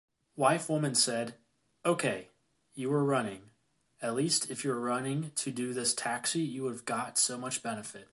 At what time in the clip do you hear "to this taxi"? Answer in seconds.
5.35-6.39